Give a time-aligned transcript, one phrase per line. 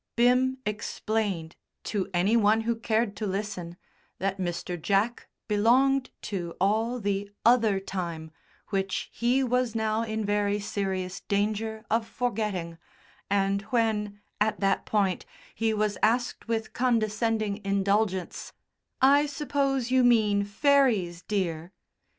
[0.15, 3.77] Bim explained, to any one who cared to listen,
[4.17, 4.81] that Mr.
[4.81, 8.31] Jack belonged to all the Other Time
[8.69, 12.79] which he was now in very serious danger of forgetting,
[13.29, 18.53] and when, at that point, he was asked with condescending indulgence,
[19.03, 21.73] "I suppose you mean fairies, dear!"